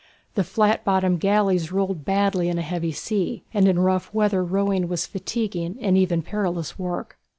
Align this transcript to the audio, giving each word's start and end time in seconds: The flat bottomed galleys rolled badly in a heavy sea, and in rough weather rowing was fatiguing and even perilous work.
The 0.33 0.43
flat 0.43 0.83
bottomed 0.83 1.19
galleys 1.19 1.71
rolled 1.71 2.05
badly 2.05 2.49
in 2.49 2.57
a 2.57 2.63
heavy 2.63 2.91
sea, 2.91 3.43
and 3.53 3.67
in 3.67 3.77
rough 3.77 4.11
weather 4.11 4.43
rowing 4.43 4.87
was 4.87 5.05
fatiguing 5.05 5.77
and 5.79 5.95
even 5.95 6.23
perilous 6.23 6.79
work. 6.79 7.19